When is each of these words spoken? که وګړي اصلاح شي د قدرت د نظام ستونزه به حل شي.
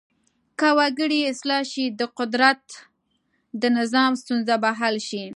که 0.59 0.69
وګړي 0.77 1.19
اصلاح 1.31 1.63
شي 1.71 1.85
د 1.99 2.01
قدرت 2.19 2.63
د 3.61 3.63
نظام 3.77 4.11
ستونزه 4.21 4.55
به 4.63 4.69
حل 4.79 4.95
شي. 5.09 5.25